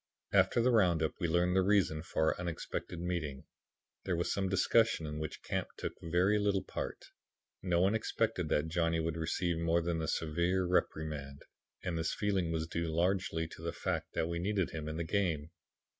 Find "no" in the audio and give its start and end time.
7.61-7.81